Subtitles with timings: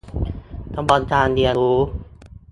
[0.75, 1.79] กระบวนการเรียนรู้